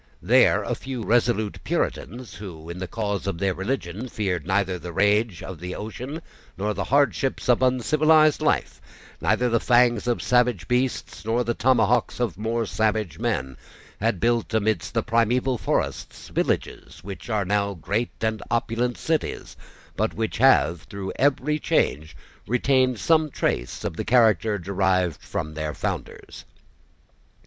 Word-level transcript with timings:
There 0.19 0.63
a 0.63 0.73
few 0.73 1.03
resolute 1.03 1.63
Puritans, 1.63 2.33
who, 2.33 2.71
in 2.71 2.79
the 2.79 2.87
cause 2.87 3.27
of 3.27 3.37
their 3.37 3.53
religion, 3.53 4.09
feared 4.09 4.47
neither 4.47 4.79
the 4.79 4.91
rage 4.91 5.43
of 5.43 5.59
the 5.59 5.75
ocean 5.75 6.23
nor 6.57 6.73
the 6.73 6.85
hardships 6.85 7.47
of 7.47 7.61
uncivilised 7.61 8.41
life, 8.41 8.81
neither 9.21 9.47
the 9.47 9.59
fangs 9.59 10.07
of 10.07 10.23
savage 10.23 10.67
beasts 10.67 11.23
nor 11.23 11.43
the 11.43 11.53
tomahawks 11.53 12.19
of 12.19 12.35
more 12.35 12.65
savage 12.65 13.19
men, 13.19 13.55
had 13.99 14.19
built, 14.19 14.55
amidst 14.55 14.95
the 14.95 15.03
primeval 15.03 15.59
forests, 15.59 16.29
villages 16.29 17.03
which 17.03 17.29
are 17.29 17.45
now 17.45 17.75
great 17.75 18.09
and 18.21 18.41
opulent 18.49 18.97
cities, 18.97 19.55
but 19.95 20.15
which 20.15 20.39
have, 20.39 20.81
through 20.81 21.13
every 21.17 21.59
change, 21.59 22.17
retained 22.47 22.99
some 22.99 23.29
trace 23.29 23.83
of 23.83 23.95
the 23.97 24.03
character 24.03 24.57
derived 24.57 25.21
from 25.21 25.53
their 25.53 25.75
founders. 25.75 26.43